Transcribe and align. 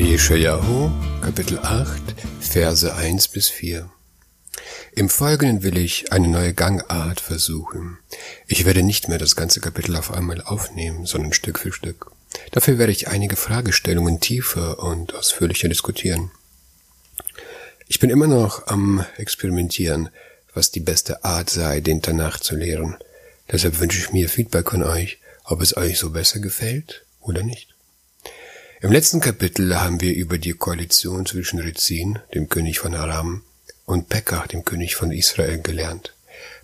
Jeschajahu, 0.00 0.90
Kapitel 1.22 1.58
8, 1.58 2.02
Verse 2.38 2.94
1 2.94 3.28
bis 3.28 3.48
4. 3.48 3.90
Im 4.94 5.08
Folgenden 5.08 5.62
will 5.62 5.78
ich 5.78 6.12
eine 6.12 6.28
neue 6.28 6.52
Gangart 6.52 7.18
versuchen. 7.20 7.96
Ich 8.46 8.66
werde 8.66 8.82
nicht 8.82 9.08
mehr 9.08 9.16
das 9.16 9.36
ganze 9.36 9.60
Kapitel 9.60 9.96
auf 9.96 10.12
einmal 10.12 10.42
aufnehmen, 10.42 11.06
sondern 11.06 11.32
Stück 11.32 11.58
für 11.58 11.72
Stück. 11.72 12.12
Dafür 12.52 12.76
werde 12.76 12.92
ich 12.92 13.08
einige 13.08 13.36
Fragestellungen 13.36 14.20
tiefer 14.20 14.80
und 14.80 15.14
ausführlicher 15.14 15.68
diskutieren. 15.68 16.30
Ich 17.88 17.98
bin 17.98 18.10
immer 18.10 18.26
noch 18.26 18.66
am 18.66 19.02
Experimentieren, 19.16 20.10
was 20.52 20.70
die 20.70 20.80
beste 20.80 21.24
Art 21.24 21.48
sei, 21.48 21.80
den 21.80 22.02
Tanach 22.02 22.38
zu 22.38 22.54
lehren. 22.54 22.98
Deshalb 23.50 23.80
wünsche 23.80 23.98
ich 23.98 24.12
mir 24.12 24.28
Feedback 24.28 24.70
von 24.70 24.82
euch, 24.82 25.20
ob 25.44 25.62
es 25.62 25.74
euch 25.74 25.98
so 25.98 26.10
besser 26.10 26.40
gefällt 26.40 27.06
oder 27.22 27.42
nicht. 27.42 27.75
Im 28.82 28.92
letzten 28.92 29.20
Kapitel 29.20 29.74
haben 29.74 30.02
wir 30.02 30.14
über 30.14 30.36
die 30.36 30.52
Koalition 30.52 31.24
zwischen 31.24 31.60
Rezin, 31.60 32.18
dem 32.34 32.50
König 32.50 32.78
von 32.78 32.94
Aram, 32.94 33.42
und 33.86 34.10
Pekah, 34.10 34.46
dem 34.48 34.66
König 34.66 34.96
von 34.96 35.12
Israel, 35.12 35.62
gelernt. 35.62 36.14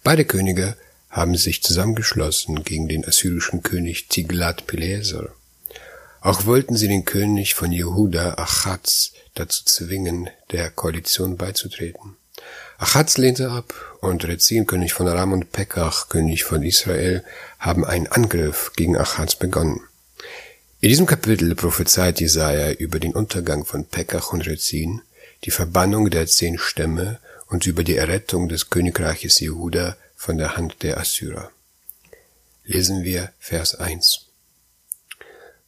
Beide 0.04 0.26
Könige 0.26 0.76
haben 1.08 1.36
sich 1.36 1.62
zusammengeschlossen 1.62 2.64
gegen 2.64 2.86
den 2.86 3.06
assyrischen 3.06 3.62
König 3.62 4.08
Tiglat-Pileser. 4.08 5.30
Auch 6.20 6.44
wollten 6.44 6.76
sie 6.76 6.86
den 6.86 7.06
König 7.06 7.54
von 7.54 7.72
Jehuda, 7.72 8.34
Achatz, 8.34 9.12
dazu 9.34 9.64
zwingen, 9.64 10.28
der 10.50 10.68
Koalition 10.68 11.38
beizutreten. 11.38 12.16
Achatz 12.76 13.16
lehnte 13.16 13.50
ab 13.50 13.72
und 14.02 14.26
Rezin, 14.26 14.66
König 14.66 14.92
von 14.92 15.08
Aram 15.08 15.32
und 15.32 15.50
Pekach, 15.50 16.10
König 16.10 16.44
von 16.44 16.62
Israel, 16.62 17.24
haben 17.58 17.86
einen 17.86 18.06
Angriff 18.08 18.72
gegen 18.76 18.98
Achatz 18.98 19.34
begonnen. 19.34 19.80
In 20.81 20.89
diesem 20.89 21.05
Kapitel 21.05 21.55
prophezeit 21.55 22.19
Jesaja 22.19 22.72
über 22.72 23.00
den 23.00 23.13
Untergang 23.13 23.66
von 23.66 23.86
Pekach 23.86 24.33
und 24.33 24.45
Rezin, 24.45 25.02
die 25.44 25.52
Verbannung 25.52 26.09
der 26.09 26.27
zehn 26.27 26.58
Stämme 26.58 27.19
und 27.47 27.66
über 27.66 27.83
die 27.83 27.95
Errettung 27.95 28.50
des 28.50 28.69
Königreiches 28.69 29.39
Jehuda 29.39 29.97
von 30.16 30.38
der 30.38 30.55
Hand 30.55 30.83
der 30.83 31.00
Assyrer. 31.00 31.52
Lesen 32.66 33.03
wir 33.03 33.31
Vers 33.39 33.75
1. 33.75 34.19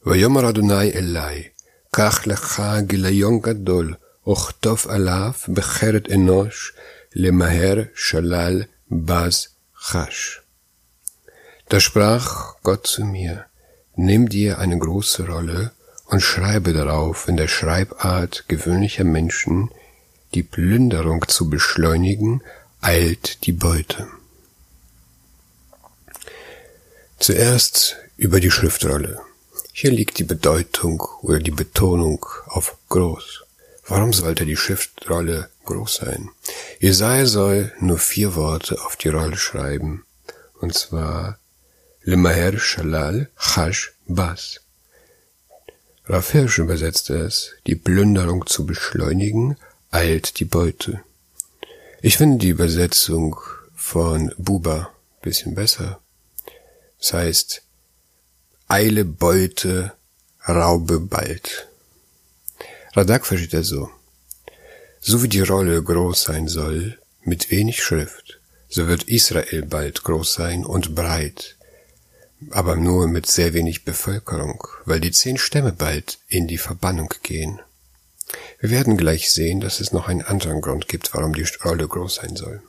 ויאמר 0.06 0.48
אדוני 0.48 0.92
אלי, 0.92 1.48
קח 1.90 2.26
לך 2.26 2.62
גיליון 2.80 3.40
גדול, 3.40 3.94
וכתוב 4.28 4.86
עליו 4.88 5.32
בחרת 5.48 6.08
אנוש, 6.10 6.72
למהר 7.14 7.82
שלל 7.94 8.62
bas 8.90 9.50
chash. 9.78 10.42
Da 11.68 11.78
sprach 11.80 12.56
Gott 12.62 12.86
zu 12.86 13.04
mir, 13.04 13.46
Nimm 13.95 14.27
dir 14.27 14.59
eine 14.59 14.77
große 14.77 15.27
Rolle 15.27 15.71
und 16.05 16.21
schreibe 16.21 16.73
darauf 16.73 17.27
in 17.27 17.37
der 17.37 17.47
Schreibart 17.47 18.45
gewöhnlicher 18.47 19.05
Menschen, 19.05 19.71
die 20.33 20.43
Plünderung 20.43 21.27
zu 21.27 21.49
beschleunigen, 21.49 22.43
eilt 22.81 23.45
die 23.45 23.53
Beute. 23.53 24.07
Zuerst 27.19 27.95
über 28.17 28.39
die 28.41 28.51
Schriftrolle. 28.51 29.21
Hier 29.71 29.91
liegt 29.91 30.19
die 30.19 30.23
Bedeutung 30.25 31.01
oder 31.21 31.39
die 31.39 31.51
Betonung 31.51 32.25
auf 32.47 32.77
groß. 32.89 33.43
Warum 33.87 34.13
sollte 34.13 34.45
die 34.45 34.57
Schriftrolle 34.57 35.49
groß 35.63 35.95
sein? 35.95 36.29
Jesaja 36.79 37.25
soll 37.25 37.73
nur 37.79 37.97
vier 37.97 38.35
Worte 38.35 38.83
auf 38.85 38.97
die 38.97 39.09
Rolle 39.09 39.37
schreiben, 39.37 40.05
und 40.59 40.73
zwar 40.73 41.39
Lemaher 42.07 42.59
Shalal 42.59 43.29
Chash 43.35 43.91
Bas. 44.07 44.59
Rav 46.05 46.31
Hirsch 46.31 46.59
übersetzte 46.59 47.15
es, 47.15 47.53
die 47.65 47.73
Plünderung 47.73 48.45
zu 48.45 48.67
beschleunigen, 48.67 49.57
eilt 49.89 50.39
die 50.39 50.45
Beute. 50.45 51.01
Ich 52.03 52.17
finde 52.17 52.37
die 52.37 52.49
Übersetzung 52.49 53.39
von 53.73 54.31
Buba 54.37 54.91
bisschen 55.23 55.55
besser. 55.55 55.99
Das 56.99 57.13
heißt, 57.13 57.63
eile 58.67 59.03
Beute, 59.03 59.93
raube 60.47 60.99
bald. 60.99 61.67
Radak 62.93 63.25
versteht 63.25 63.55
er 63.55 63.63
so. 63.63 63.89
So 64.99 65.23
wie 65.23 65.27
die 65.27 65.41
Rolle 65.41 65.81
groß 65.81 66.21
sein 66.21 66.47
soll, 66.49 66.99
mit 67.23 67.49
wenig 67.49 67.81
Schrift, 67.81 68.39
so 68.69 68.85
wird 68.85 69.05
Israel 69.05 69.63
bald 69.63 70.03
groß 70.03 70.35
sein 70.35 70.65
und 70.65 70.93
breit, 70.93 71.54
aber 72.51 72.75
nur 72.75 73.07
mit 73.07 73.25
sehr 73.25 73.53
wenig 73.53 73.85
Bevölkerung, 73.85 74.67
weil 74.85 74.99
die 74.99 75.11
zehn 75.11 75.37
Stämme 75.37 75.71
bald 75.71 76.19
in 76.27 76.47
die 76.47 76.57
Verbannung 76.57 77.13
gehen. 77.23 77.59
Wir 78.59 78.69
werden 78.69 78.97
gleich 78.97 79.31
sehen, 79.31 79.59
dass 79.61 79.79
es 79.79 79.91
noch 79.91 80.07
einen 80.07 80.21
anderen 80.21 80.61
Grund 80.61 80.87
gibt, 80.87 81.13
warum 81.13 81.33
die 81.33 81.45
Rolle 81.63 81.87
groß 81.87 82.15
sein 82.15 82.35
soll. 82.35 82.61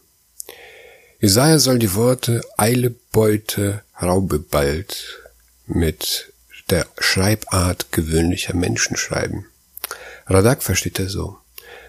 Jesaja 1.21 1.59
soll 1.59 1.78
die 1.78 1.94
Worte 1.94 2.43
Eile, 2.56 2.91
Beute, 2.91 3.82
Raube 4.00 4.38
bald 4.38 5.22
mit 5.66 6.33
der 6.69 6.87
Schreibart 6.98 7.91
gewöhnlicher 7.91 8.54
Menschen 8.54 8.97
schreiben. 8.97 9.47
Radak 10.27 10.62
versteht 10.62 10.98
er 10.98 11.09
so. 11.09 11.38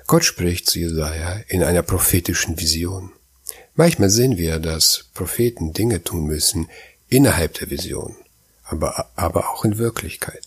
Gott 0.05 0.23
spricht 0.23 0.69
zu 0.69 0.79
Jesaja 0.79 1.41
in 1.49 1.63
einer 1.63 1.81
prophetischen 1.81 2.59
Vision. 2.59 3.11
Manchmal 3.75 4.09
sehen 4.09 4.37
wir, 4.37 4.59
dass 4.59 5.05
Propheten 5.13 5.73
Dinge 5.73 6.03
tun 6.03 6.25
müssen, 6.25 6.69
innerhalb 7.09 7.53
der 7.55 7.69
Vision, 7.69 8.15
aber, 8.63 9.09
aber 9.15 9.49
auch 9.49 9.65
in 9.65 9.77
Wirklichkeit. 9.77 10.43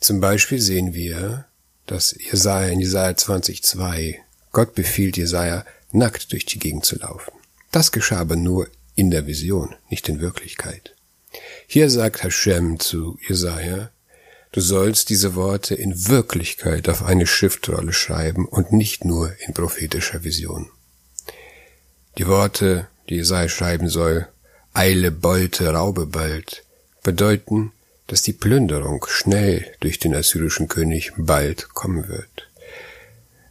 Zum 0.00 0.20
Beispiel 0.20 0.60
sehen 0.60 0.94
wir, 0.94 1.46
dass 1.86 2.16
Jesaja 2.18 2.68
in 2.68 2.80
Jesaja 2.80 3.12
20,2 3.12 4.16
Gott 4.54 4.76
befiehlt 4.76 5.16
Jesaja, 5.16 5.66
nackt 5.90 6.32
durch 6.32 6.46
die 6.46 6.60
Gegend 6.60 6.84
zu 6.84 6.96
laufen. 6.96 7.32
Das 7.72 7.90
geschah 7.90 8.20
aber 8.20 8.36
nur 8.36 8.68
in 8.94 9.10
der 9.10 9.26
Vision, 9.26 9.74
nicht 9.90 10.08
in 10.08 10.20
Wirklichkeit. 10.20 10.94
Hier 11.66 11.90
sagt 11.90 12.22
Hashem 12.22 12.78
zu 12.78 13.18
Jesaja, 13.26 13.90
du 14.52 14.60
sollst 14.60 15.10
diese 15.10 15.34
Worte 15.34 15.74
in 15.74 16.06
Wirklichkeit 16.06 16.88
auf 16.88 17.02
eine 17.02 17.26
Schriftrolle 17.26 17.92
schreiben 17.92 18.46
und 18.46 18.72
nicht 18.72 19.04
nur 19.04 19.34
in 19.44 19.54
prophetischer 19.54 20.22
Vision. 20.22 20.70
Die 22.16 22.28
Worte, 22.28 22.86
die 23.08 23.16
Jesaja 23.16 23.48
schreiben 23.48 23.88
soll, 23.88 24.28
Eile 24.76 25.12
Beute, 25.12 25.68
Raube 25.72 26.04
bald 26.04 26.64
bedeuten, 27.04 27.70
dass 28.08 28.22
die 28.22 28.32
Plünderung 28.32 29.06
schnell 29.08 29.72
durch 29.78 30.00
den 30.00 30.16
assyrischen 30.16 30.66
König 30.66 31.12
bald 31.16 31.68
kommen 31.74 32.08
wird. 32.08 32.50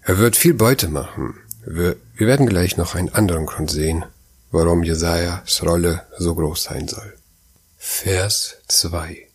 Er 0.02 0.18
wird 0.18 0.36
viel 0.36 0.54
Beute 0.54 0.90
machen. 0.90 1.36
Wir, 1.66 1.96
wir 2.16 2.28
werden 2.28 2.46
gleich 2.46 2.76
noch 2.76 2.94
einen 2.94 3.08
anderen 3.08 3.46
Grund 3.46 3.72
sehen, 3.72 4.04
warum 4.52 4.84
Jesajas 4.84 5.64
Rolle 5.64 6.06
so 6.18 6.36
groß 6.36 6.64
sein 6.64 6.90
soll. 6.90 7.14
Vers 7.78 8.58
2 8.68 9.30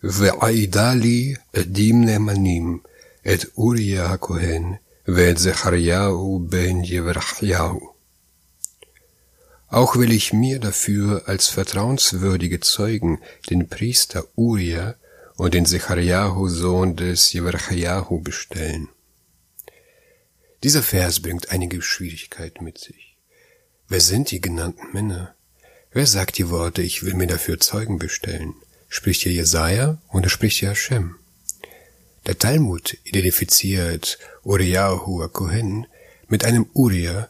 Ve'aidali 0.00 1.36
edimne 1.52 2.18
manim 2.20 2.80
et 3.22 3.50
Uriah 3.54 4.16
Kohen 4.16 4.78
ve'et 5.04 5.38
Zechariahu 5.38 6.38
ben 6.38 6.82
Jevrachyahu 6.82 7.95
auch 9.68 9.96
will 9.96 10.12
ich 10.12 10.32
mir 10.32 10.58
dafür 10.58 11.24
als 11.26 11.48
vertrauenswürdige 11.48 12.60
Zeugen 12.60 13.20
den 13.50 13.68
Priester 13.68 14.24
Uriah 14.36 14.96
und 15.36 15.54
den 15.54 15.66
Zechariahu 15.66 16.48
Sohn 16.48 16.96
des 16.96 17.32
Jeverchayahu 17.32 18.20
bestellen. 18.20 18.88
Dieser 20.62 20.82
Vers 20.82 21.20
bringt 21.20 21.50
einige 21.50 21.82
Schwierigkeiten 21.82 22.64
mit 22.64 22.78
sich. 22.78 23.16
Wer 23.88 24.00
sind 24.00 24.30
die 24.30 24.40
genannten 24.40 24.92
Männer? 24.92 25.34
Wer 25.92 26.06
sagt 26.06 26.38
die 26.38 26.50
Worte, 26.50 26.82
ich 26.82 27.04
will 27.04 27.14
mir 27.14 27.26
dafür 27.26 27.60
Zeugen 27.60 27.98
bestellen? 27.98 28.54
Spricht 28.88 29.22
hier 29.22 29.32
Jesaja 29.32 29.98
oder 30.12 30.28
spricht 30.28 30.58
hier 30.58 30.70
Hashem? 30.70 31.16
Der 32.26 32.38
Talmud 32.38 32.96
identifiziert 33.04 34.18
Uriahu 34.42 35.28
Kohen 35.28 35.86
mit 36.28 36.44
einem 36.44 36.66
Uriah, 36.72 37.28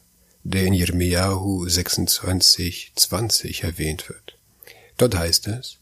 der 0.50 0.64
in 0.64 0.74
Jeremiahu 0.74 1.68
26, 1.68 2.92
20 2.94 3.64
erwähnt 3.64 4.08
wird. 4.08 4.38
Dort 4.96 5.16
heißt 5.16 5.48
es, 5.48 5.78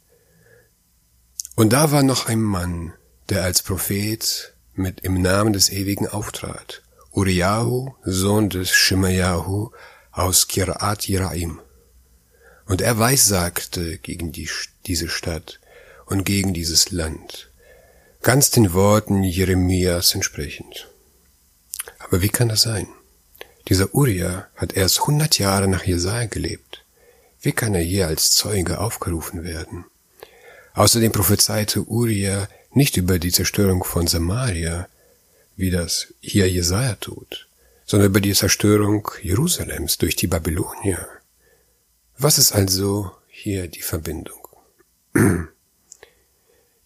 Und 1.55 1.73
da 1.73 1.91
war 1.91 2.03
noch 2.03 2.27
ein 2.27 2.41
Mann, 2.41 2.95
der 3.29 3.45
als 3.45 3.63
Prophet 3.63 4.55
mit 4.75 5.01
im 5.01 5.21
Namen 5.21 5.53
des 5.53 5.71
Ewigen 5.71 6.09
auftrat, 6.09 6.83
Uriahu, 7.13 7.95
Sohn 8.05 8.49
des 8.49 8.71
Shemayahu 8.71 9.71
aus 10.13 10.49
Kirat 10.49 11.07
Jeraim. 11.07 11.61
Und 12.67 12.81
er 12.81 12.99
weissagte 12.99 13.99
gegen 13.99 14.33
die, 14.33 14.49
diese 14.87 15.09
Stadt 15.09 15.61
und 16.07 16.25
gegen 16.25 16.55
dieses 16.55 16.91
Land, 16.91 17.51
ganz 18.23 18.51
den 18.51 18.73
Worten 18.73 19.23
Jeremias 19.23 20.15
entsprechend. 20.15 20.89
Aber 21.99 22.23
wie 22.23 22.31
kann 22.31 22.49
das 22.49 22.63
sein? 22.63 22.89
Dieser 23.69 23.95
Uriah 23.95 24.49
hat 24.57 24.75
erst 24.75 25.07
hundert 25.07 25.39
Jahre 25.39 25.69
nach 25.69 25.85
Jesaja 25.85 26.27
gelebt. 26.27 26.85
Wie 27.41 27.53
kann 27.53 27.75
er 27.75 27.83
hier 27.83 28.09
als 28.09 28.33
Zeuge 28.33 28.79
aufgerufen 28.79 29.45
werden? 29.45 29.85
Außerdem 30.75 31.13
prophezeite 31.13 31.83
Uriah 31.89 32.49
nicht 32.73 32.97
über 32.97 33.19
die 33.19 33.33
Zerstörung 33.33 33.85
von 33.85 34.07
Samaria, 34.07 34.89
wie 35.57 35.71
das 35.71 36.13
hier 36.21 36.51
Jesaja 36.51 36.97
tut, 36.97 37.49
sondern 37.87 38.11
über 38.11 38.21
die 38.21 38.35
Zerstörung 38.35 39.09
Jerusalems 39.23 39.99
durch 39.99 40.17
die 40.17 40.27
Babylonier. 40.27 41.07
Was 42.19 42.39
ist 42.39 42.53
also 42.53 43.13
hier 43.29 43.69
die 43.69 43.83
Verbindung? 43.83 44.49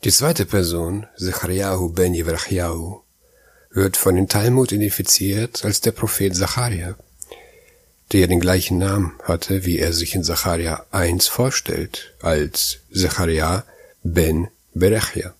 Die 0.04 0.12
zweite 0.12 0.46
Person, 0.46 1.08
Zechariahu 1.16 1.88
ben 1.88 2.14
Yevrachyahu, 2.14 3.02
wird 3.70 3.96
von 3.96 4.16
dem 4.16 4.28
Talmud 4.28 4.72
identifiziert 4.72 5.64
als 5.64 5.80
der 5.80 5.92
Prophet 5.92 6.34
Zacharia, 6.34 6.96
der 8.12 8.26
den 8.26 8.40
gleichen 8.40 8.78
Namen 8.78 9.12
hatte, 9.22 9.64
wie 9.64 9.78
er 9.78 9.92
sich 9.92 10.14
in 10.14 10.24
Zacharia 10.24 10.86
1 10.90 11.28
vorstellt, 11.28 12.14
als 12.20 12.78
Zacharia 12.94 13.64
ben 14.02 14.48
Berechia. 14.74 15.34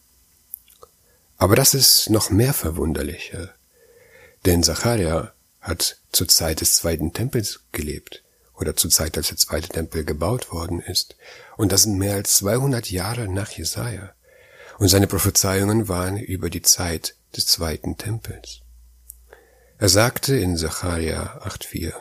Aber 1.39 1.57
das 1.57 1.75
ist 1.75 2.11
noch 2.11 2.31
mehr 2.31 2.53
verwunderlicher, 2.53 3.55
denn 4.45 4.63
Zacharia 4.63 5.33
hat 5.61 5.99
zur 6.13 6.29
Zeit 6.29 6.61
des 6.61 6.77
zweiten 6.77 7.13
Tempels 7.13 7.61
gelebt 7.73 8.23
oder 8.55 8.77
zur 8.77 8.91
Zeit, 8.91 9.17
als 9.17 9.29
der 9.29 9.37
zweite 9.37 9.69
Tempel 9.69 10.05
gebaut 10.05 10.51
worden 10.51 10.81
ist, 10.81 11.17
und 11.57 11.73
das 11.73 11.85
sind 11.85 11.99
mehr 11.99 12.15
als 12.15 12.39
200 12.39 12.91
Jahre 12.91 13.29
nach 13.29 13.51
Jesaja. 13.51 14.13
Und 14.79 14.89
seine 14.89 15.07
Prophezeiungen 15.07 15.89
waren 15.89 16.17
über 16.17 16.51
die 16.51 16.63
Zeit 16.63 17.15
des 17.37 17.47
zweiten 17.47 17.97
Tempels. 17.97 18.61
Er 19.79 19.89
sagte 19.89 20.37
in 20.37 20.57
Zacharia 20.57 21.41
8,4, 21.45 21.93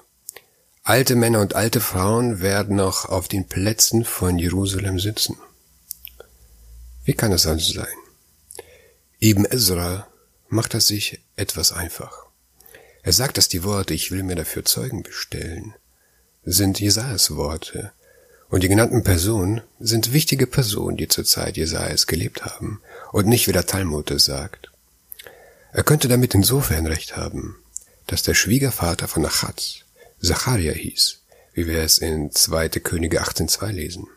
Alte 0.84 1.16
Männer 1.16 1.42
und 1.42 1.54
alte 1.54 1.82
Frauen 1.82 2.42
werden 2.42 2.78
noch 2.78 3.06
auf 3.06 3.28
den 3.28 3.46
Plätzen 3.48 4.06
von 4.06 4.40
Jerusalem 4.40 5.00
sitzen. 5.00 5.38
Wie 7.04 7.14
kann 7.14 7.32
es 7.32 7.46
also 7.46 7.74
sein? 7.74 7.96
Ibn 9.20 9.46
Ezra 9.46 10.08
macht 10.48 10.76
es 10.76 10.88
sich 10.88 11.22
etwas 11.36 11.72
einfach. 11.72 12.26
Er 13.04 13.14
sagt, 13.14 13.38
dass 13.38 13.48
die 13.48 13.64
Worte, 13.64 13.94
ich 13.94 14.12
will 14.12 14.24
mir 14.24 14.36
dafür 14.36 14.66
Zeugen 14.66 15.04
bestellen, 15.04 15.74
sind 16.44 16.80
Jesajas 16.80 17.36
Worte. 17.36 17.92
Und 18.50 18.64
die 18.64 18.70
genannten 18.70 19.04
Personen 19.04 19.62
sind 19.80 20.14
wichtige 20.14 20.48
Personen, 20.48 20.98
die 20.98 21.10
zur 21.10 21.26
Zeit 21.26 21.58
Jesajas 21.58 22.08
gelebt 22.08 22.46
haben 22.46 22.82
und 23.12 23.28
nicht 23.28 23.48
wie 23.48 23.52
der 23.52 23.66
Talmud 23.66 24.10
es 24.12 24.26
sagt. 24.26 24.72
Er 25.72 25.84
könnte 25.84 26.08
damit 26.08 26.34
insofern 26.34 26.88
recht 26.88 27.18
haben, 27.18 27.62
dass 28.08 28.24
der 28.24 28.34
Schwiegervater 28.34 29.08
von 29.08 29.26
Achatz 29.26 29.84
Zacharia 30.22 30.74
hieß, 30.74 31.22
wie 31.54 31.68
wir 31.68 31.80
es 31.80 32.00
in 32.00 32.32
2. 32.32 32.70
Könige 32.70 33.22
18.2 33.22 33.72
lesen. 33.72 34.08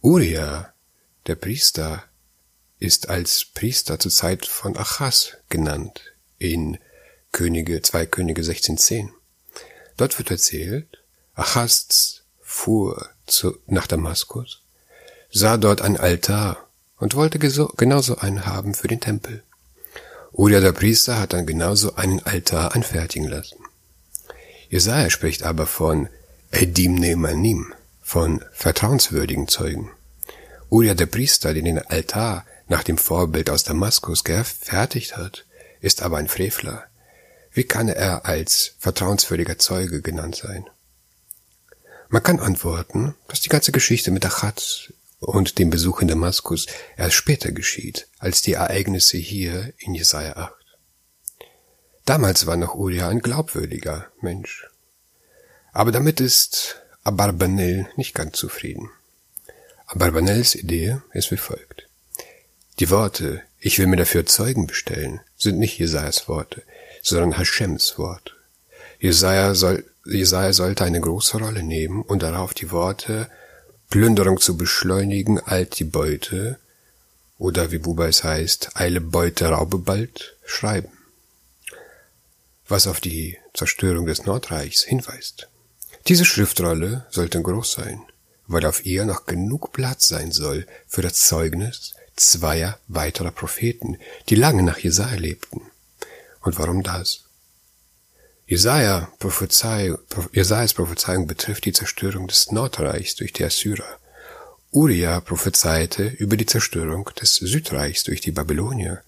Uriah, 0.00 0.72
der 1.26 1.34
Priester, 1.34 2.04
ist 2.78 3.08
als 3.08 3.44
Priester 3.44 3.98
zur 3.98 4.10
Zeit 4.10 4.46
von 4.46 4.76
Achaz 4.76 5.36
genannt 5.48 6.14
in 6.38 6.78
Könige, 7.32 7.82
2 7.82 8.06
Könige 8.06 8.42
16.10. 8.42 9.10
Dort 9.96 10.18
wird 10.18 10.30
erzählt, 10.30 11.02
Achaz 11.34 12.22
fuhr 12.40 13.10
zu, 13.26 13.58
nach 13.66 13.86
Damaskus, 13.86 14.62
sah 15.30 15.58
dort 15.58 15.82
ein 15.82 15.98
Altar 15.98 16.68
und 16.96 17.14
wollte 17.14 17.38
genauso 17.38 18.16
einen 18.16 18.46
haben 18.46 18.74
für 18.74 18.88
den 18.88 19.00
Tempel. 19.00 19.44
Uriah 20.40 20.60
der 20.60 20.72
Priester 20.72 21.18
hat 21.18 21.34
dann 21.34 21.44
genauso 21.44 21.96
einen 21.96 22.20
Altar 22.20 22.74
anfertigen 22.74 23.28
lassen. 23.28 23.58
Jesaja 24.70 25.10
spricht 25.10 25.42
aber 25.42 25.66
von 25.66 26.08
Edim 26.50 26.94
Neemanim, 26.94 27.74
von 28.00 28.42
vertrauenswürdigen 28.50 29.48
Zeugen. 29.48 29.90
Uriah 30.70 30.94
der 30.94 31.04
Priester, 31.04 31.52
der 31.52 31.62
den 31.62 31.78
Altar 31.78 32.46
nach 32.68 32.82
dem 32.82 32.96
Vorbild 32.96 33.50
aus 33.50 33.64
Damaskus 33.64 34.24
gefertigt 34.24 35.18
hat, 35.18 35.44
ist 35.82 36.00
aber 36.00 36.16
ein 36.16 36.28
Frevler. 36.28 36.84
Wie 37.52 37.64
kann 37.64 37.88
er 37.88 38.24
als 38.24 38.76
vertrauenswürdiger 38.78 39.58
Zeuge 39.58 40.00
genannt 40.00 40.36
sein? 40.36 40.64
Man 42.08 42.22
kann 42.22 42.40
antworten, 42.40 43.14
dass 43.28 43.42
die 43.42 43.50
ganze 43.50 43.72
Geschichte 43.72 44.10
mit 44.10 44.24
Achatz 44.24 44.90
und 45.20 45.58
dem 45.58 45.70
Besuch 45.70 46.00
in 46.00 46.08
Damaskus 46.08 46.66
erst 46.96 47.14
später 47.14 47.52
geschieht, 47.52 48.08
als 48.18 48.42
die 48.42 48.54
Ereignisse 48.54 49.18
hier 49.18 49.72
in 49.78 49.94
Jesaja 49.94 50.36
8. 50.36 50.52
Damals 52.04 52.46
war 52.46 52.56
noch 52.56 52.74
Uriah 52.74 53.08
ein 53.08 53.20
glaubwürdiger 53.20 54.06
Mensch. 54.20 54.66
Aber 55.72 55.92
damit 55.92 56.20
ist 56.20 56.82
Abarbanel 57.04 57.88
nicht 57.96 58.14
ganz 58.14 58.36
zufrieden. 58.36 58.90
Abarbanels 59.86 60.54
Idee 60.54 60.98
ist 61.12 61.30
wie 61.30 61.36
folgt. 61.36 61.86
Die 62.78 62.90
Worte, 62.90 63.42
ich 63.58 63.78
will 63.78 63.86
mir 63.86 63.96
dafür 63.96 64.24
Zeugen 64.26 64.66
bestellen, 64.66 65.20
sind 65.36 65.58
nicht 65.58 65.78
Jesajas 65.78 66.28
Worte, 66.28 66.62
sondern 67.02 67.36
Hashems 67.36 67.98
Worte. 67.98 68.32
Jesaja, 68.98 69.54
soll, 69.54 69.84
Jesaja 70.04 70.52
sollte 70.52 70.84
eine 70.84 71.00
große 71.00 71.38
Rolle 71.38 71.62
nehmen 71.62 72.02
und 72.02 72.22
darauf 72.22 72.54
die 72.54 72.70
Worte 72.70 73.30
Plünderung 73.90 74.40
zu 74.40 74.56
beschleunigen, 74.56 75.38
alt 75.40 75.78
die 75.78 75.84
Beute, 75.84 76.58
oder 77.38 77.70
wie 77.70 77.78
Buba 77.78 78.06
es 78.06 78.24
heißt, 78.24 78.76
eile 78.76 79.00
Beute, 79.00 79.46
raube 79.46 79.78
bald, 79.78 80.36
schreiben 80.44 80.90
was 82.70 82.86
auf 82.86 83.00
die 83.00 83.36
Zerstörung 83.52 84.06
des 84.06 84.24
Nordreichs 84.24 84.84
hinweist. 84.84 85.48
Diese 86.06 86.24
Schriftrolle 86.24 87.06
sollte 87.10 87.42
groß 87.42 87.72
sein, 87.72 88.02
weil 88.46 88.64
auf 88.64 88.86
ihr 88.86 89.04
noch 89.04 89.26
genug 89.26 89.72
Platz 89.72 90.08
sein 90.08 90.32
soll 90.32 90.66
für 90.86 91.02
das 91.02 91.26
Zeugnis 91.26 91.94
zweier 92.16 92.78
weiterer 92.86 93.32
Propheten, 93.32 93.98
die 94.28 94.34
lange 94.34 94.62
nach 94.62 94.78
Jesaja 94.78 95.18
lebten. 95.18 95.62
Und 96.42 96.58
warum 96.58 96.82
das? 96.82 97.24
Jesaja 98.50 99.08
Prophezei, 99.20 99.94
Jesajas 100.32 100.74
Prophezeiung 100.74 101.28
betrifft 101.28 101.66
die 101.66 101.72
Zerstörung 101.72 102.26
des 102.26 102.50
Nordreichs 102.50 103.14
durch 103.14 103.32
die 103.32 103.44
Assyrer. 103.44 104.00
Uriah 104.72 105.20
prophezeite 105.20 106.08
über 106.08 106.36
die 106.36 106.46
Zerstörung 106.46 107.08
des 107.20 107.36
Südreichs 107.36 108.02
durch 108.02 108.20
die 108.20 108.32
Babylonier 108.32 109.02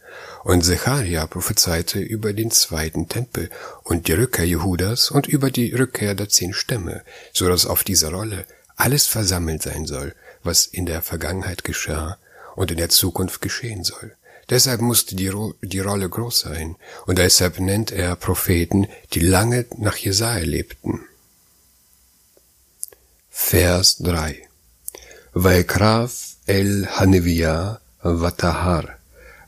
und 0.45 0.65
Zecharia 0.65 1.27
prophezeite 1.27 1.99
über 1.99 2.33
den 2.33 2.53
zweiten 2.53 3.09
Tempel 3.09 3.51
und 3.83 4.07
die 4.07 4.13
Rückkehr 4.13 4.47
Jehudas 4.47 5.11
und 5.11 5.27
über 5.27 5.51
die 5.51 5.73
Rückkehr 5.73 6.15
der 6.15 6.29
zehn 6.29 6.53
Stämme, 6.53 7.03
so 7.33 7.49
dass 7.49 7.67
auf 7.67 7.83
dieser 7.83 8.13
Rolle 8.13 8.45
alles 8.77 9.09
versammelt 9.09 9.65
sein 9.65 9.87
soll, 9.87 10.15
was 10.45 10.67
in 10.67 10.87
der 10.87 11.03
Vergangenheit 11.03 11.65
geschah 11.65 12.17
und 12.55 12.71
in 12.71 12.77
der 12.77 12.91
Zukunft 12.91 13.41
geschehen 13.41 13.83
soll. 13.83 14.15
Deshalb 14.52 14.82
musste 14.82 15.16
die, 15.16 15.28
Ro 15.28 15.54
die 15.62 15.80
Rolle 15.80 16.10
groß 16.10 16.40
sein, 16.40 16.76
und 17.06 17.18
deshalb 17.18 17.60
nennt 17.60 17.92
er 17.92 18.16
Propheten, 18.16 18.88
die 19.14 19.20
lange 19.20 19.66
nach 19.78 19.98
Jesaja 19.98 20.46
lebten. 20.46 21.02
Vers 23.30 23.98
3 23.98 24.48
ויקרב 25.36 26.12
אל 26.50 26.86
הנביאה 26.90 27.74
וטהר, 28.22 28.82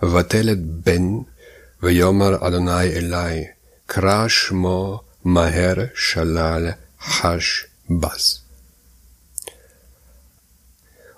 ותלת 0.03 0.57
בן, 0.61 1.03
ויאמר 1.83 2.47
אדוני 2.47 2.83
אלי, 2.83 3.45
קרא 3.85 4.27
שמו 4.27 5.01
מהר 5.23 5.75
שלל 5.95 6.69
חש 7.01 7.65
bas. 7.89 8.43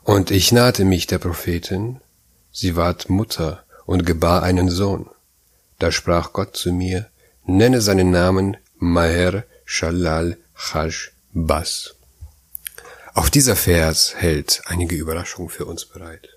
Und 0.04 0.32
ich 0.32 0.52
nahte 0.52 0.86
mich 0.86 1.06
der 1.08 1.20
Prophetin, 1.20 2.00
sie 2.52 2.76
ward 2.76 3.10
Mutter 3.10 3.64
und 3.87 4.05
gebar 4.05 4.43
einen 4.43 4.69
Sohn. 4.69 5.09
Da 5.79 5.91
sprach 5.93 6.33
Gott 6.33 6.57
zu 6.57 6.73
mir, 6.73 7.09
nenne 7.45 7.81
seinen 7.81 8.11
Namen 8.11 8.57
Maher 8.77 9.45
Shalal 9.65 10.37
Chash 10.55 11.13
Bas. 11.33 11.95
Auch 13.15 13.29
dieser 13.29 13.57
Vers 13.57 14.15
hält 14.17 14.63
einige 14.67 14.97
Überraschungen 14.97 15.49
für 15.49 15.65
uns 15.65 15.87
bereit. 15.87 16.29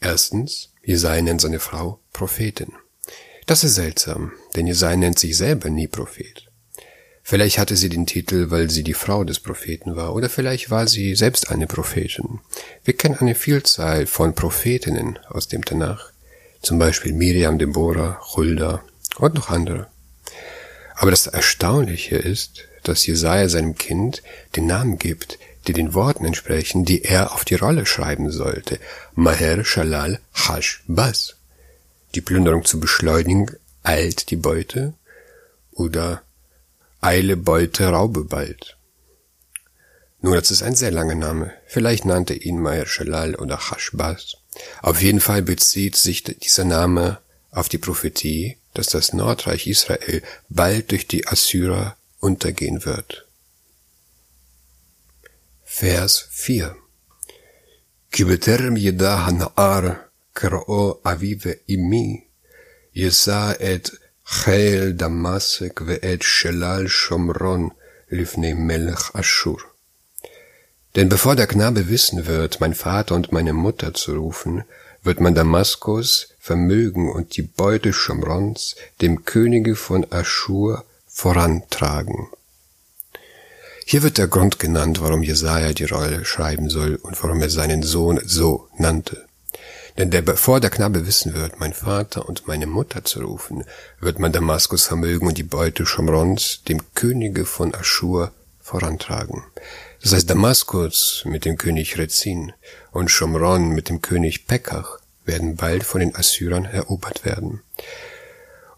Erstens, 0.00 0.72
Jesaja 0.82 1.20
nennt 1.20 1.40
seine 1.40 1.58
Frau 1.58 2.00
Prophetin. 2.12 2.72
Das 3.46 3.64
ist 3.64 3.74
seltsam, 3.74 4.32
denn 4.54 4.66
Jesaja 4.66 4.96
nennt 4.96 5.18
sich 5.18 5.36
selber 5.36 5.68
nie 5.68 5.88
Prophet. 5.88 6.46
Vielleicht 7.28 7.58
hatte 7.58 7.74
sie 7.74 7.88
den 7.88 8.06
Titel, 8.06 8.52
weil 8.52 8.70
sie 8.70 8.84
die 8.84 8.94
Frau 8.94 9.24
des 9.24 9.40
Propheten 9.40 9.96
war, 9.96 10.14
oder 10.14 10.30
vielleicht 10.30 10.70
war 10.70 10.86
sie 10.86 11.16
selbst 11.16 11.50
eine 11.50 11.66
Prophetin. 11.66 12.38
Wir 12.84 12.96
kennen 12.96 13.16
eine 13.18 13.34
Vielzahl 13.34 14.06
von 14.06 14.36
Prophetinnen 14.36 15.18
aus 15.28 15.48
dem 15.48 15.64
Tanach, 15.64 16.12
zum 16.62 16.78
Beispiel 16.78 17.12
Miriam, 17.12 17.58
Deborah, 17.58 18.20
Hulda 18.36 18.84
und 19.18 19.34
noch 19.34 19.50
andere. 19.50 19.88
Aber 20.94 21.10
das 21.10 21.26
Erstaunliche 21.26 22.14
ist, 22.14 22.62
dass 22.84 23.04
Jesaja 23.04 23.48
seinem 23.48 23.74
Kind 23.74 24.22
den 24.54 24.66
Namen 24.66 24.96
gibt, 24.96 25.40
die 25.66 25.72
den 25.72 25.94
Worten 25.94 26.26
entsprechen, 26.26 26.84
die 26.84 27.02
er 27.02 27.32
auf 27.34 27.44
die 27.44 27.56
Rolle 27.56 27.86
schreiben 27.86 28.30
sollte. 28.30 28.78
Maher 29.16 29.64
Shalal 29.64 30.20
Hash 30.32 30.84
Bas. 30.86 31.34
Die 32.14 32.20
Plünderung 32.20 32.64
zu 32.64 32.78
beschleunigen, 32.78 33.50
eilt 33.82 34.30
die 34.30 34.36
Beute 34.36 34.94
oder 35.72 36.22
Eile 37.06 37.36
Beute 37.36 37.86
Raube 37.86 38.24
bald. 38.24 38.76
Nun, 40.22 40.34
das 40.34 40.50
ist 40.50 40.64
ein 40.64 40.74
sehr 40.74 40.90
langer 40.90 41.14
Name. 41.14 41.52
Vielleicht 41.68 42.04
nannte 42.04 42.34
ihn 42.34 42.60
Meir 42.60 42.86
Shalal 42.86 43.36
oder 43.36 43.70
Hashbaz. 43.70 44.38
Auf 44.82 45.00
jeden 45.00 45.20
Fall 45.20 45.42
bezieht 45.42 45.94
sich 45.94 46.24
dieser 46.24 46.64
Name 46.64 47.20
auf 47.52 47.68
die 47.68 47.78
Prophetie, 47.78 48.58
dass 48.74 48.88
das 48.88 49.12
Nordreich 49.12 49.68
Israel 49.68 50.20
bald 50.48 50.90
durch 50.90 51.06
die 51.06 51.28
Assyrer 51.28 51.96
untergehen 52.18 52.84
wird. 52.84 53.28
Vers 55.62 56.26
4 56.32 56.74
Kibeterem 58.10 58.74
yeda 58.74 59.26
hanar 59.26 60.10
kro 60.34 60.98
avive 61.04 61.60
imi 61.66 62.26
yesa 62.92 63.52
et 63.52 63.92
את 64.25 64.29
חיל 64.29 64.91
דמשק 64.91 65.81
ואת 65.85 66.21
שלל 66.21 66.87
שומרון 66.87 67.69
לפני 68.11 68.53
מלך 68.53 69.11
אשור. 69.15 69.57
Denn 70.95 71.09
bevor 71.09 71.35
der 71.35 71.47
Knabe 71.47 71.87
wissen 71.87 72.25
wird, 72.25 72.59
mein 72.59 72.73
Vater 72.73 73.15
und 73.15 73.31
meine 73.31 73.53
Mutter 73.53 73.93
zu 73.93 74.13
rufen, 74.13 74.63
wird 75.03 75.19
man 75.21 75.33
Damaskus, 75.33 76.27
Vermögen 76.39 77.09
und 77.09 77.37
die 77.37 77.43
Beute 77.43 77.93
Schomrons 77.93 78.75
dem 79.01 79.23
Könige 79.23 79.75
von 79.75 80.05
Aschur 80.11 80.83
vorantragen. 81.07 82.27
Hier 83.85 84.03
wird 84.03 84.17
der 84.17 84.27
Grund 84.27 84.59
genannt, 84.59 85.01
warum 85.01 85.23
Jesaja 85.23 85.71
die 85.73 85.85
Rolle 85.85 86.25
schreiben 86.25 86.69
soll 86.69 86.95
und 86.95 87.21
warum 87.23 87.41
er 87.41 87.49
seinen 87.49 87.83
Sohn 87.83 88.19
so 88.25 88.67
nannte. 88.77 89.24
Denn 89.98 90.10
der, 90.10 90.22
bevor 90.22 90.60
der 90.60 90.70
Knabe 90.70 91.06
wissen 91.06 91.34
wird, 91.34 91.58
mein 91.58 91.72
Vater 91.72 92.28
und 92.28 92.46
meine 92.46 92.66
Mutter 92.66 93.04
zu 93.04 93.20
rufen, 93.22 93.64
wird 93.98 94.18
man 94.18 94.32
Damaskus 94.32 94.84
Vermögen 94.84 95.26
und 95.26 95.38
die 95.38 95.42
Beute 95.42 95.86
Schomrons 95.86 96.62
dem 96.68 96.82
Könige 96.94 97.46
von 97.46 97.74
Aschur 97.74 98.32
vorantragen. 98.60 99.44
Das 100.02 100.12
heißt, 100.12 100.28
Damaskus 100.28 101.22
mit 101.24 101.44
dem 101.44 101.56
König 101.56 101.96
Rezin 101.98 102.52
und 102.92 103.10
Shomron 103.10 103.70
mit 103.70 103.88
dem 103.88 104.02
König 104.02 104.46
Pekach 104.46 104.98
werden 105.24 105.56
bald 105.56 105.84
von 105.84 106.00
den 106.00 106.14
Assyrern 106.14 106.64
erobert 106.64 107.24
werden. 107.24 107.62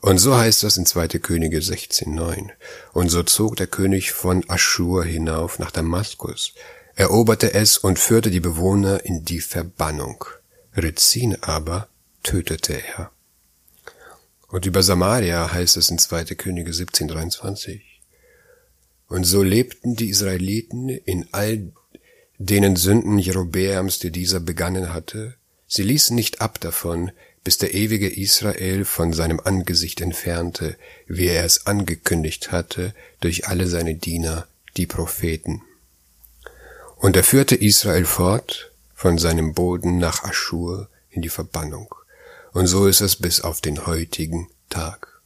Und 0.01 0.19
so 0.19 0.37
heißt 0.37 0.63
das 0.63 0.77
in 0.77 0.87
2. 0.87 1.09
Könige 1.19 1.59
16.9. 1.59 2.51
Und 2.93 3.09
so 3.09 3.23
zog 3.25 3.57
der 3.57 3.67
König 3.67 4.13
von 4.13 4.45
Aschur 4.49 5.05
hinauf 5.05 5.59
nach 5.59 5.73
Damaskus, 5.73 6.55
eroberte 6.95 7.55
es 7.55 7.79
und 7.79 7.99
führte 7.99 8.31
die 8.31 8.41
Bewohner 8.41 9.05
in 9.05 9.25
die 9.25 9.41
Verbannung. 9.41 10.25
Rezin 10.75 11.37
aber 11.43 11.89
tötete 12.23 12.75
er. 12.75 13.11
Und 14.49 14.67
über 14.67 14.83
Samaria 14.83 15.53
heißt 15.53 15.77
es 15.77 15.91
in 15.91 15.99
2. 15.99 16.25
Könige 16.37 16.71
17.23. 16.71 17.81
Und 19.09 19.25
so 19.25 19.43
lebten 19.43 19.97
die 19.97 20.09
Israeliten 20.09 20.89
in 20.89 21.29
all 21.33 21.73
denen 22.39 22.77
Sünden 22.77 23.19
Jerobeams, 23.19 23.99
die 23.99 24.11
dieser 24.11 24.41
begannen 24.41 24.93
hatte. 24.93 25.35
Sie 25.67 25.83
ließen 25.83 26.15
nicht 26.15 26.41
ab 26.41 26.61
davon, 26.61 27.11
bis 27.45 27.59
der 27.59 27.75
ewige 27.75 28.09
Israel 28.09 28.85
von 28.85 29.13
seinem 29.13 29.41
Angesicht 29.41 30.01
entfernte, 30.01 30.77
wie 31.07 31.27
er 31.27 31.45
es 31.45 31.67
angekündigt 31.67 32.53
hatte 32.53 32.95
durch 33.21 33.49
alle 33.49 33.67
seine 33.67 33.95
Diener, 33.95 34.47
die 34.77 34.87
Propheten. 34.87 35.63
Und 36.97 37.17
er 37.17 37.25
führte 37.25 37.55
Israel 37.55 38.05
fort 38.05 38.68
von 38.99 39.17
seinem 39.17 39.55
Boden 39.55 39.99
nach 39.99 40.25
Aschur 40.25 40.89
in 41.09 41.23
die 41.23 41.29
Verbannung. 41.29 41.95
Und 42.51 42.67
so 42.67 42.89
ist 42.89 43.01
es 43.01 43.15
bis 43.15 43.41
auf 43.41 43.61
den 43.61 43.87
heutigen 43.87 44.51
Tag. 44.71 45.21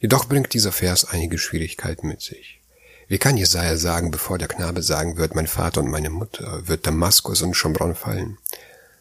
Jedoch 0.00 0.24
bringt 0.24 0.52
dieser 0.54 0.72
Vers 0.72 1.04
einige 1.04 1.38
Schwierigkeiten 1.38 2.08
mit 2.08 2.20
sich. 2.20 2.60
Wie 3.06 3.18
kann 3.18 3.36
Jesaja 3.36 3.76
sagen, 3.76 4.10
bevor 4.10 4.38
der 4.38 4.48
Knabe 4.48 4.82
sagen 4.82 5.18
wird, 5.18 5.36
mein 5.36 5.46
Vater 5.46 5.80
und 5.82 5.88
meine 5.88 6.10
Mutter, 6.10 6.66
wird 6.66 6.84
Damaskus 6.84 7.42
und 7.42 7.54
Schombron 7.54 7.94
fallen? 7.94 8.38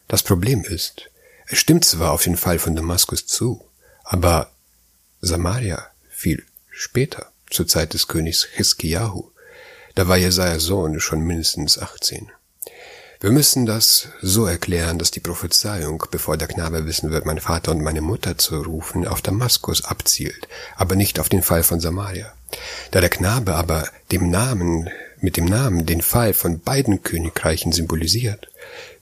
Das 0.08 0.22
Problem 0.22 0.62
ist, 0.64 1.10
es 1.48 1.58
stimmt 1.58 1.84
zwar 1.84 2.12
auf 2.12 2.22
den 2.22 2.38
Fall 2.38 2.60
von 2.60 2.76
Damaskus 2.76 3.26
zu, 3.26 3.66
aber 4.04 4.52
Samaria 5.20 5.84
fiel 6.12 6.46
später, 6.70 7.32
zur 7.50 7.68
Zeit 7.68 7.96
des 7.96 8.08
Königs 8.08 8.48
Hiskiyahu. 8.54 9.32
Da 9.96 10.08
war 10.08 10.18
Jesaja 10.18 10.60
Sohn 10.60 11.00
schon 11.00 11.22
mindestens 11.22 11.80
18. 11.80 12.30
Wir 13.20 13.32
müssen 13.32 13.66
das 13.66 14.10
so 14.22 14.46
erklären, 14.46 15.00
dass 15.00 15.10
die 15.10 15.20
Prophezeiung, 15.20 16.04
bevor 16.12 16.38
der 16.38 16.48
Knabe 16.48 16.86
wissen 16.86 17.10
wird, 17.10 17.26
mein 17.26 17.40
Vater 17.40 17.72
und 17.72 17.82
meine 17.82 18.02
Mutter 18.02 18.38
zu 18.38 18.62
rufen, 18.62 19.08
auf 19.08 19.24
Damaskus 19.24 19.86
abzielt, 19.86 20.48
aber 20.76 20.96
nicht 20.96 21.20
auf 21.20 21.28
den 21.28 21.42
Fall 21.42 21.64
von 21.64 21.80
Samaria. 21.80 22.32
Da 22.92 23.02
der 23.02 23.10
Knabe 23.10 23.56
aber 23.56 23.88
dem 24.12 24.30
Namen, 24.30 24.90
mit 25.20 25.36
dem 25.36 25.46
Namen 25.46 25.88
den 25.88 26.04
Fall 26.04 26.34
von 26.34 26.60
beiden 26.60 27.02
Königreichen 27.02 27.72
symbolisiert, 27.72 28.50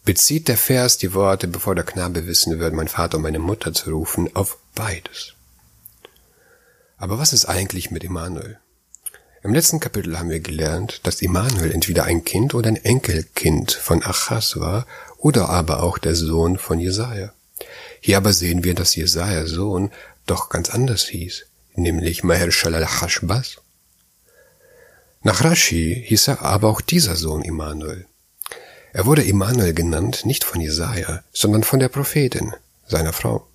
bezieht 0.05 0.47
der 0.47 0.57
Vers 0.57 0.97
die 0.97 1.13
Worte, 1.13 1.49
bevor 1.49 1.75
der 1.75 1.83
Knabe 1.83 2.25
wissen 2.25 2.57
wird, 2.57 2.73
mein 2.73 2.87
Vater 2.87 3.17
und 3.17 3.23
meine 3.23 3.39
Mutter 3.39 3.73
zu 3.73 3.89
rufen, 3.89 4.33
auf 4.33 4.57
beides. 4.75 5.33
Aber 6.97 7.19
was 7.19 7.33
ist 7.33 7.45
eigentlich 7.45 7.91
mit 7.91 8.05
Immanuel? 8.05 8.59
Im 9.45 9.53
letzten 9.53 9.79
Kapitel 9.79 10.17
haben 10.17 10.31
wir 10.31 10.39
gelernt, 10.39 11.01
dass 11.03 11.21
Immanuel 11.21 11.71
entweder 11.71 12.05
ein 12.05 12.25
Kind 12.25 12.55
oder 12.55 12.67
ein 12.67 12.83
Enkelkind 12.83 13.71
von 13.73 14.01
Achas 14.01 14.59
war 14.59 14.87
oder 15.19 15.49
aber 15.49 15.83
auch 15.83 15.99
der 15.99 16.15
Sohn 16.15 16.57
von 16.57 16.79
Jesaja. 16.79 17.31
Hier 18.01 18.17
aber 18.17 18.33
sehen 18.33 18.63
wir, 18.63 18.73
dass 18.73 18.95
Jesaja 18.95 19.45
Sohn 19.45 19.91
doch 20.25 20.49
ganz 20.49 20.71
anders 20.71 21.03
hieß, 21.03 21.45
nämlich 21.75 22.23
Mahershal 22.23 22.73
al-Hashbaz. 22.73 23.57
Nach 25.21 25.43
Rashi 25.43 26.03
hieß 26.07 26.29
er 26.29 26.41
aber 26.41 26.67
auch 26.67 26.81
dieser 26.81 27.15
Sohn 27.15 27.43
Immanuel. 27.43 28.07
Er 28.93 29.05
wurde 29.05 29.21
Immanuel 29.21 29.75
genannt, 29.75 30.25
nicht 30.25 30.43
von 30.43 30.59
Jesaja, 30.59 31.23
sondern 31.31 31.63
von 31.63 31.79
der 31.79 31.89
Prophetin, 31.89 32.55
seiner 32.87 33.13
Frau. 33.13 33.45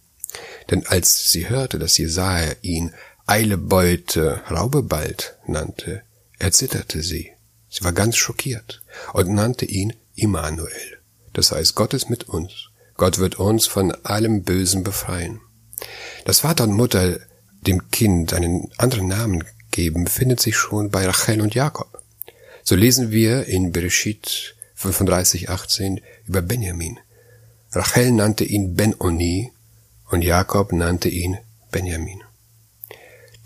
Denn 0.71 0.87
als 0.87 1.33
sie 1.33 1.49
hörte, 1.49 1.81
dass 1.81 1.99
Jesaja 1.99 2.53
ihn 2.63 2.95
Eile 3.31 3.59
Beute, 3.59 4.43
Raube 4.51 4.83
bald 4.83 5.37
nannte, 5.47 6.03
erzitterte 6.41 7.01
sie. 7.01 7.31
Sie 7.69 7.85
war 7.85 7.93
ganz 7.93 8.17
schockiert 8.17 8.83
und 9.13 9.29
nannte 9.29 9.67
ihn 9.67 9.93
Immanuel. 10.17 10.99
Das 11.33 11.53
heißt, 11.53 11.77
Gott 11.77 11.95
ist 11.95 12.11
mit 12.11 12.25
uns. 12.25 12.71
Gott 12.97 13.19
wird 13.19 13.37
uns 13.37 13.69
von 13.69 13.93
allem 14.05 14.43
Bösen 14.43 14.83
befreien. 14.83 15.41
Dass 16.25 16.41
Vater 16.41 16.65
und 16.65 16.73
Mutter 16.73 17.21
dem 17.61 17.93
Kind 17.93 18.35
einen 18.35 18.69
anderen 18.79 19.07
Namen 19.07 19.45
geben, 19.71 20.09
findet 20.09 20.41
sich 20.41 20.57
schon 20.57 20.91
bei 20.91 21.07
Rachel 21.07 21.41
und 21.41 21.55
Jakob. 21.55 22.03
So 22.65 22.75
lesen 22.75 23.13
wir 23.13 23.47
in 23.47 23.71
Bereshit 23.71 24.57
35,18 24.77 26.03
über 26.27 26.43
Benjamin. 26.43 26.99
Rachel 27.71 28.11
nannte 28.11 28.43
ihn 28.43 28.75
Ben-Oni 28.75 29.53
und 30.11 30.23
Jakob 30.23 30.73
nannte 30.73 31.09
ihn 31.09 31.39
Benjamin. 31.71 32.25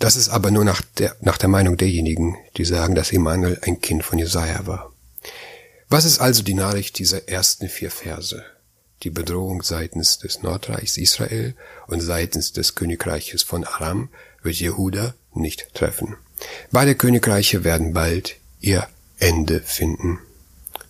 Das 0.04 0.16
ist 0.16 0.28
aber 0.28 0.50
nur 0.50 0.66
nach 0.66 0.82
der, 0.98 1.16
nach 1.22 1.38
der 1.38 1.48
Meinung 1.48 1.78
derjenigen, 1.78 2.36
die 2.58 2.66
sagen, 2.66 2.94
dass 2.94 3.10
Emanuel 3.10 3.58
ein 3.62 3.80
Kind 3.80 4.04
von 4.04 4.18
Jesaja 4.18 4.66
war. 4.66 4.92
Was 5.88 6.04
ist 6.04 6.18
also 6.18 6.42
die 6.42 6.52
Nachricht 6.52 6.98
dieser 6.98 7.26
ersten 7.26 7.70
vier 7.70 7.90
Verse? 7.90 8.44
Die 9.02 9.08
Bedrohung 9.08 9.62
seitens 9.62 10.18
des 10.18 10.42
Nordreichs 10.42 10.98
Israel 10.98 11.54
und 11.86 12.02
seitens 12.02 12.52
des 12.52 12.74
Königreiches 12.74 13.44
von 13.44 13.64
Aram 13.64 14.10
wird 14.42 14.56
Jehuda 14.56 15.14
nicht 15.32 15.72
treffen. 15.72 16.16
Beide 16.70 16.96
Königreiche 16.96 17.64
werden 17.64 17.94
bald 17.94 18.36
ihr 18.60 18.86
Ende 19.18 19.62
finden. 19.62 20.18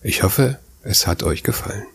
Ich 0.01 0.23
hoffe, 0.23 0.59
es 0.83 1.07
hat 1.07 1.23
euch 1.23 1.41
gefallen. 1.41 1.85